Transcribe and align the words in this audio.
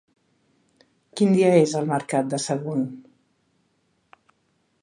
Quin 1.19 1.35
dia 1.35 1.51
és 1.59 1.75
el 1.81 1.87
mercat 1.93 2.33
de 2.33 2.41
Sagunt? 2.47 2.89